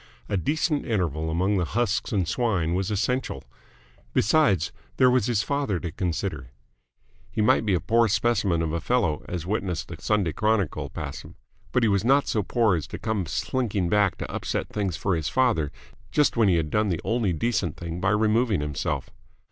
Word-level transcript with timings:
A 0.27 0.35
decent 0.35 0.83
interval 0.83 1.29
among 1.29 1.57
the 1.57 1.63
husks 1.63 2.11
and 2.11 2.27
swine 2.27 2.73
was 2.73 2.89
essential. 2.89 3.43
Besides, 4.15 4.71
there 4.97 5.11
was 5.11 5.27
his 5.27 5.43
father 5.43 5.79
to 5.79 5.91
consider. 5.91 6.47
He 7.29 7.39
might 7.39 7.67
be 7.67 7.75
a 7.75 7.79
poor 7.79 8.07
specimen 8.07 8.63
of 8.63 8.73
a 8.73 8.81
fellow, 8.81 9.23
as 9.29 9.45
witness 9.45 9.85
the 9.85 9.97
Sunday 9.99 10.33
Chronicle 10.33 10.89
passim, 10.89 11.35
but 11.71 11.83
he 11.83 11.87
was 11.87 12.03
not 12.03 12.27
so 12.27 12.41
poor 12.41 12.75
as 12.75 12.87
to 12.87 12.97
come 12.97 13.27
slinking 13.27 13.89
back 13.89 14.17
to 14.17 14.31
upset 14.31 14.69
things 14.69 14.97
for 14.97 15.15
his 15.15 15.29
father 15.29 15.71
just 16.11 16.35
when 16.35 16.47
he 16.47 16.55
had 16.55 16.71
done 16.71 16.89
the 16.89 17.01
only 17.03 17.31
decent 17.31 17.77
thing 17.77 17.99
by 18.01 18.09
removing 18.09 18.59
himself. 18.59 19.11